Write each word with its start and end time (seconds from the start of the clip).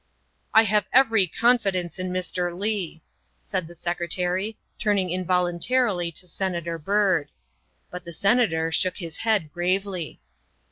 ''"I 0.55 0.63
have 0.63 0.87
every 0.91 1.27
confidence 1.27 1.99
in 1.99 2.09
Mr. 2.09 2.57
Leigh," 2.57 3.03
said 3.39 3.67
the 3.67 3.75
Secretary, 3.75 4.57
turning 4.79 5.11
involuntarily 5.11 6.11
to 6.13 6.25
Senator 6.25 6.79
Byrd. 6.79 7.29
But 7.91 8.03
the 8.03 8.11
Senator 8.13 8.71
shook 8.71 8.97
his 8.97 9.17
head 9.17 9.51
gravely. 9.51 10.19